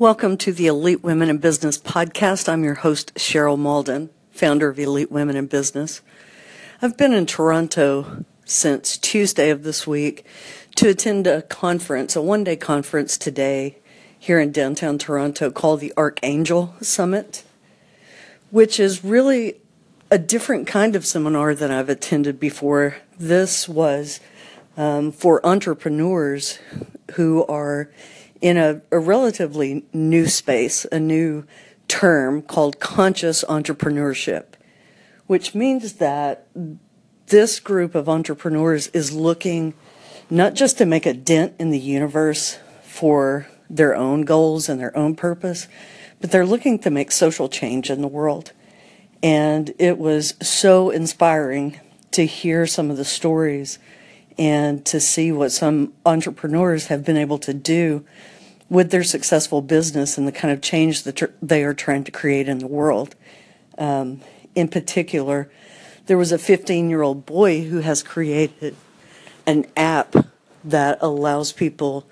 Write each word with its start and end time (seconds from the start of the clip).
Welcome 0.00 0.38
to 0.38 0.52
the 0.54 0.66
Elite 0.66 1.04
Women 1.04 1.28
in 1.28 1.36
Business 1.36 1.76
podcast. 1.76 2.48
I'm 2.48 2.64
your 2.64 2.76
host, 2.76 3.14
Cheryl 3.16 3.58
Malden, 3.58 4.08
founder 4.30 4.70
of 4.70 4.78
Elite 4.78 5.12
Women 5.12 5.36
in 5.36 5.44
Business. 5.44 6.00
I've 6.80 6.96
been 6.96 7.12
in 7.12 7.26
Toronto 7.26 8.24
since 8.46 8.96
Tuesday 8.96 9.50
of 9.50 9.62
this 9.62 9.86
week 9.86 10.24
to 10.76 10.88
attend 10.88 11.26
a 11.26 11.42
conference, 11.42 12.16
a 12.16 12.22
one 12.22 12.44
day 12.44 12.56
conference 12.56 13.18
today 13.18 13.76
here 14.18 14.40
in 14.40 14.52
downtown 14.52 14.96
Toronto 14.96 15.50
called 15.50 15.80
the 15.80 15.92
Archangel 15.98 16.74
Summit, 16.80 17.44
which 18.50 18.80
is 18.80 19.04
really 19.04 19.60
a 20.10 20.16
different 20.16 20.66
kind 20.66 20.96
of 20.96 21.04
seminar 21.04 21.54
than 21.54 21.70
I've 21.70 21.90
attended 21.90 22.40
before. 22.40 22.96
This 23.18 23.68
was 23.68 24.18
um, 24.80 25.12
for 25.12 25.44
entrepreneurs 25.46 26.58
who 27.12 27.44
are 27.44 27.90
in 28.40 28.56
a, 28.56 28.80
a 28.90 28.98
relatively 28.98 29.84
new 29.92 30.26
space, 30.26 30.86
a 30.90 30.98
new 30.98 31.44
term 31.86 32.40
called 32.40 32.80
conscious 32.80 33.44
entrepreneurship, 33.44 34.54
which 35.26 35.54
means 35.54 35.94
that 35.94 36.46
this 37.26 37.60
group 37.60 37.94
of 37.94 38.08
entrepreneurs 38.08 38.86
is 38.88 39.12
looking 39.12 39.74
not 40.30 40.54
just 40.54 40.78
to 40.78 40.86
make 40.86 41.04
a 41.04 41.12
dent 41.12 41.52
in 41.58 41.68
the 41.68 41.78
universe 41.78 42.58
for 42.82 43.46
their 43.68 43.94
own 43.94 44.22
goals 44.22 44.70
and 44.70 44.80
their 44.80 44.96
own 44.96 45.14
purpose, 45.14 45.68
but 46.22 46.30
they're 46.30 46.46
looking 46.46 46.78
to 46.78 46.88
make 46.88 47.12
social 47.12 47.50
change 47.50 47.90
in 47.90 48.00
the 48.00 48.08
world. 48.08 48.52
And 49.22 49.74
it 49.78 49.98
was 49.98 50.32
so 50.40 50.88
inspiring 50.88 51.78
to 52.12 52.24
hear 52.24 52.66
some 52.66 52.90
of 52.90 52.96
the 52.96 53.04
stories 53.04 53.78
and 54.40 54.86
to 54.86 54.98
see 54.98 55.30
what 55.30 55.52
some 55.52 55.92
entrepreneurs 56.06 56.86
have 56.86 57.04
been 57.04 57.18
able 57.18 57.36
to 57.36 57.52
do 57.52 58.02
with 58.70 58.90
their 58.90 59.04
successful 59.04 59.60
business 59.60 60.16
and 60.16 60.26
the 60.26 60.32
kind 60.32 60.50
of 60.50 60.62
change 60.62 61.02
that 61.02 61.16
tr- 61.16 61.26
they 61.42 61.62
are 61.62 61.74
trying 61.74 62.02
to 62.02 62.10
create 62.10 62.48
in 62.48 62.58
the 62.58 62.66
world. 62.66 63.14
Um, 63.76 64.22
in 64.54 64.68
particular, 64.68 65.50
there 66.06 66.16
was 66.16 66.32
a 66.32 66.38
15 66.38 66.88
year 66.88 67.02
old 67.02 67.26
boy 67.26 67.64
who 67.64 67.80
has 67.80 68.02
created 68.02 68.74
an 69.46 69.66
app 69.76 70.16
that 70.64 70.96
allows 71.02 71.52
people 71.52 72.06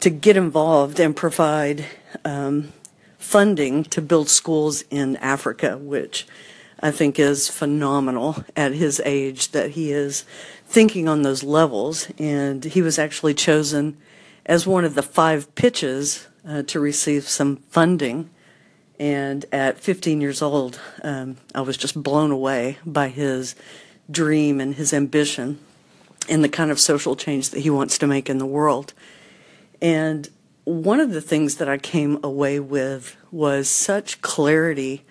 to 0.00 0.10
get 0.10 0.36
involved 0.36 1.00
and 1.00 1.16
provide 1.16 1.86
um, 2.22 2.70
funding 3.16 3.84
to 3.84 4.02
build 4.02 4.28
schools 4.28 4.82
in 4.90 5.16
Africa, 5.16 5.78
which 5.78 6.26
I 6.82 6.90
think 6.90 7.18
is 7.18 7.48
phenomenal 7.48 8.44
at 8.56 8.72
his 8.72 9.00
age 9.04 9.52
that 9.52 9.70
he 9.70 9.92
is 9.92 10.24
thinking 10.66 11.08
on 11.08 11.22
those 11.22 11.44
levels. 11.44 12.08
And 12.18 12.64
he 12.64 12.82
was 12.82 12.98
actually 12.98 13.34
chosen 13.34 13.96
as 14.44 14.66
one 14.66 14.84
of 14.84 14.94
the 14.94 15.02
five 15.02 15.54
pitches 15.54 16.26
uh, 16.46 16.62
to 16.64 16.80
receive 16.80 17.28
some 17.28 17.56
funding. 17.70 18.30
And 18.98 19.44
at 19.52 19.78
15 19.78 20.20
years 20.20 20.42
old, 20.42 20.80
um, 21.02 21.36
I 21.54 21.60
was 21.60 21.76
just 21.76 22.02
blown 22.02 22.30
away 22.32 22.78
by 22.84 23.08
his 23.08 23.54
dream 24.10 24.60
and 24.60 24.74
his 24.74 24.92
ambition 24.92 25.60
and 26.28 26.42
the 26.42 26.48
kind 26.48 26.70
of 26.70 26.80
social 26.80 27.16
change 27.16 27.50
that 27.50 27.60
he 27.60 27.70
wants 27.70 27.98
to 27.98 28.06
make 28.06 28.28
in 28.28 28.38
the 28.38 28.46
world. 28.46 28.92
And 29.80 30.28
one 30.64 31.00
of 31.00 31.10
the 31.10 31.20
things 31.20 31.56
that 31.56 31.68
I 31.68 31.78
came 31.78 32.18
away 32.22 32.60
with 32.60 33.16
was 33.30 33.68
such 33.68 34.20
clarity 34.20 35.04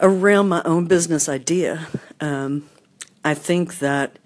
around 0.00 0.48
my 0.48 0.62
own 0.64 0.86
business 0.86 1.28
idea. 1.28 1.86
Um, 2.20 2.68
I 3.24 3.34
think 3.34 3.78
that 3.78 4.18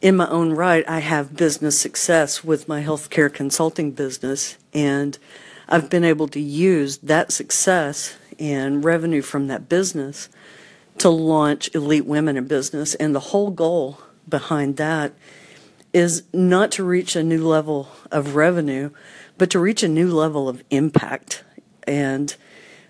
in 0.00 0.16
my 0.16 0.28
own 0.28 0.52
right, 0.52 0.86
I 0.88 0.98
have 0.98 1.36
business 1.36 1.78
success 1.78 2.44
with 2.44 2.68
my 2.68 2.82
healthcare 2.82 3.32
consulting 3.32 3.92
business, 3.92 4.58
and 4.72 5.18
I've 5.68 5.88
been 5.88 6.04
able 6.04 6.28
to 6.28 6.40
use 6.40 6.98
that 6.98 7.32
success 7.32 8.16
and 8.38 8.84
revenue 8.84 9.22
from 9.22 9.46
that 9.46 9.68
business 9.68 10.28
to 10.98 11.08
launch 11.08 11.74
Elite 11.74 12.06
Women 12.06 12.36
in 12.36 12.46
Business. 12.46 12.94
And 12.96 13.14
the 13.14 13.20
whole 13.20 13.50
goal 13.50 13.98
behind 14.28 14.76
that 14.76 15.12
is 15.92 16.24
not 16.32 16.70
to 16.72 16.84
reach 16.84 17.16
a 17.16 17.22
new 17.22 17.46
level 17.46 17.88
of 18.10 18.34
revenue, 18.34 18.90
but 19.38 19.50
to 19.50 19.58
reach 19.58 19.82
a 19.82 19.88
new 19.88 20.12
level 20.12 20.48
of 20.48 20.62
impact. 20.70 21.44
And 21.86 22.34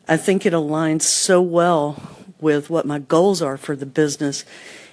I 0.08 0.16
think 0.16 0.44
it 0.44 0.52
aligns 0.52 1.02
so 1.02 1.40
well 1.40 2.13
with 2.44 2.68
what 2.68 2.86
my 2.86 2.98
goals 2.98 3.40
are 3.40 3.56
for 3.56 3.74
the 3.74 3.86
business 3.86 4.44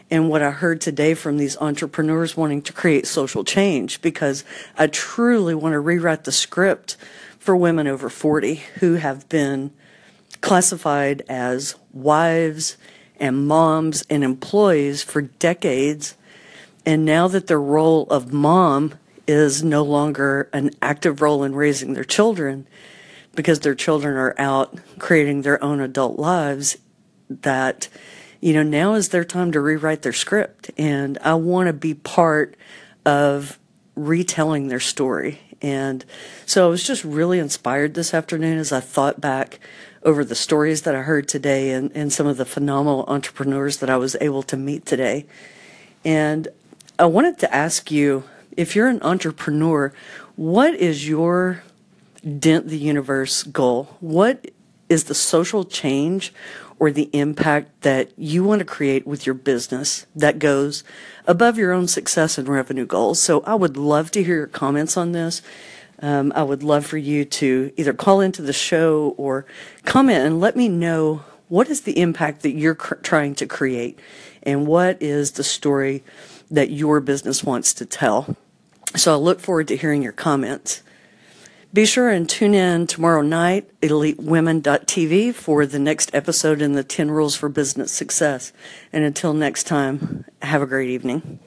and 0.10 0.30
what 0.30 0.42
I 0.42 0.52
heard 0.52 0.80
today 0.80 1.14
from 1.14 1.38
these 1.38 1.58
entrepreneurs 1.58 2.36
wanting 2.36 2.62
to 2.64 2.74
create 2.74 3.06
social 3.06 3.44
change 3.44 4.02
because 4.02 4.46
I 4.78 4.88
truly 4.88 5.54
want 5.54 5.74
to 5.74 5.80
rewrite 5.80 6.24
the 6.24 6.32
script 6.32 6.96
for 7.38 7.56
women 7.56 7.88
over 7.88 8.10
40 8.10 8.56
who 8.80 8.96
have 8.96 9.28
been 9.28 9.72
classified 10.40 11.24
as 11.28 11.76
wives 11.92 12.78
and 13.20 13.48
moms 13.48 14.04
and 14.10 14.24
employees 14.24 15.04
for 15.04 15.22
decades. 15.22 16.16
And 16.86 17.04
now 17.04 17.28
that 17.28 17.48
their 17.48 17.62
role 17.62 18.08
of 18.10 18.32
mom 18.32 18.94
is 19.28 19.62
no 19.62 19.84
longer 19.84 20.50
an 20.54 20.72
active 20.82 21.22
role 21.22 21.44
in 21.44 21.54
raising 21.54 21.94
their 21.94 22.06
children 22.06 22.66
because 23.36 23.60
their 23.60 23.76
children 23.76 24.16
are 24.16 24.36
out 24.38 24.80
creating 25.00 25.42
their 25.42 25.62
own 25.64 25.80
adult 25.80 26.18
lives, 26.18 26.78
that 27.42 27.88
you 28.42 28.54
know, 28.54 28.64
now 28.64 28.96
is 28.96 29.10
their 29.10 29.24
time 29.24 29.52
to 29.52 29.62
rewrite 29.62 30.02
their 30.02 30.12
script. 30.12 30.72
And 30.78 31.18
I 31.20 31.36
want 31.36 31.68
to 31.68 31.74
be 31.74 31.94
part 31.94 32.58
of 33.06 33.60
retelling 33.96 34.68
their 34.68 34.80
story. 34.80 35.40
And 35.62 36.04
so 36.48 36.66
I 36.66 36.70
was 36.70 36.84
just 36.84 37.04
really 37.04 37.38
inspired 37.38 37.94
this 37.94 38.16
afternoon 38.16 38.58
as 38.58 38.72
I 38.72 38.80
thought 38.80 39.22
back 39.22 39.60
over 40.04 40.26
the 40.26 40.34
stories 40.34 40.82
that 40.82 40.96
I 40.96 41.04
heard 41.04 41.28
today 41.28 41.72
and, 41.72 41.92
and 41.94 42.12
some 42.12 42.26
of 42.26 42.38
the 42.38 42.46
phenomenal 42.46 43.06
entrepreneurs 43.08 43.78
that 43.78 43.90
I 43.92 43.98
was 43.98 44.18
able 44.20 44.42
to 44.44 44.58
meet 44.58 44.88
today. 44.88 45.28
And 46.04 46.48
I 46.98 47.06
wanted 47.06 47.38
to 47.40 47.54
ask 47.54 47.92
you 47.92 48.24
if 48.58 48.76
you're 48.76 48.88
an 48.88 49.04
entrepreneur, 49.04 49.94
what 50.36 50.74
is 50.74 51.08
your 51.08 51.62
dent 52.40 52.68
the 52.68 52.78
universe 52.78 53.44
goal? 53.44 53.96
What 54.00 54.50
is 54.90 55.04
the 55.06 55.16
social 55.16 55.64
change 55.64 56.34
or 56.82 56.90
the 56.90 57.12
impact 57.14 57.82
that 57.82 58.10
you 58.18 58.44
want 58.44 58.58
to 58.58 58.66
create 58.66 59.06
with 59.06 59.24
your 59.24 59.36
business 59.36 60.08
that 60.16 60.40
goes 60.40 60.84
above 61.28 61.56
your 61.56 61.72
own 61.72 61.88
success 61.88 62.40
and 62.40 62.48
revenue 62.48 62.88
goals. 62.88 63.22
So 63.22 63.42
I 63.42 63.54
would 63.54 63.78
love 63.78 64.10
to 64.12 64.24
hear 64.24 64.38
your 64.38 64.48
comments 64.48 64.98
on 64.98 65.12
this. 65.12 65.44
Um, 66.00 66.34
I 66.36 66.42
would 66.42 66.64
love 66.64 66.84
for 66.84 66.98
you 66.98 67.24
to 67.24 67.72
either 67.78 67.94
call 67.94 68.20
into 68.20 68.42
the 68.42 68.52
show 68.52 69.14
or 69.18 69.46
comment 69.86 70.26
and 70.26 70.40
let 70.40 70.56
me 70.56 70.70
know 70.70 71.24
what 71.50 71.70
is 71.70 71.82
the 71.82 72.00
impact 72.00 72.42
that 72.42 72.54
you're 72.54 72.74
cr- 72.74 72.96
trying 72.96 73.36
to 73.36 73.46
create 73.46 74.00
and 74.42 74.66
what 74.66 75.00
is 75.00 75.34
the 75.34 75.44
story 75.44 76.04
that 76.50 76.72
your 76.72 77.00
business 77.00 77.44
wants 77.44 77.76
to 77.76 77.86
tell. 77.86 78.36
So 78.96 79.14
I 79.14 79.18
look 79.18 79.40
forward 79.40 79.68
to 79.68 79.78
hearing 79.78 80.02
your 80.02 80.14
comments. 80.14 80.82
Be 81.74 81.86
sure 81.86 82.10
and 82.10 82.30
tune 82.30 82.54
in 82.54 82.86
tomorrow 82.86 83.22
night, 83.22 83.80
elitewomen.tv, 83.80 85.34
for 85.34 85.66
the 85.66 85.80
next 85.80 86.14
episode 86.14 86.62
in 86.62 86.74
the 86.74 86.84
10 86.84 87.10
Rules 87.10 87.38
for 87.38 87.48
Business 87.48 87.94
Success. 87.94 88.52
And 88.92 89.06
until 89.06 89.34
next 89.34 89.68
time, 89.68 90.26
have 90.42 90.62
a 90.62 90.66
great 90.66 90.90
evening. 90.90 91.40